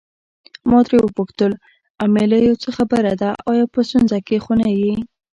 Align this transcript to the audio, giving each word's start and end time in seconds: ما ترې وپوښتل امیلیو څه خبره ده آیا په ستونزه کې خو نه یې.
ما 0.69 0.79
ترې 0.85 0.97
وپوښتل 1.01 1.51
امیلیو 2.05 2.59
څه 2.63 2.69
خبره 2.77 3.11
ده 3.21 3.29
آیا 3.51 3.65
په 3.73 3.79
ستونزه 3.87 4.17
کې 4.27 4.37
خو 4.43 4.53
نه 4.61 4.69
یې. 4.81 4.93